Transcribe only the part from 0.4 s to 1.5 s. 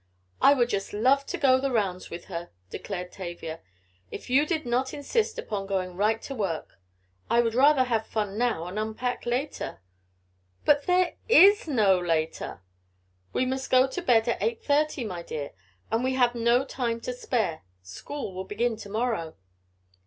"I would just love to